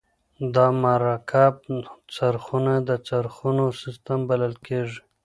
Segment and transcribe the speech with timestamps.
[0.55, 1.53] دا مرکب
[2.15, 4.99] څرخونه د څرخونو سیستم بلل کیږي.